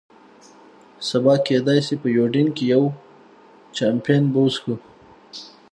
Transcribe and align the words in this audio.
سبا 1.09 1.33
کېدای 1.47 1.79
شي 1.85 1.95
په 2.01 2.07
یوډین 2.17 2.47
کې 2.55 2.63
یو، 2.73 2.83
چامپېن 3.75 4.23
به 4.31 4.39
وڅښو. 4.43 4.73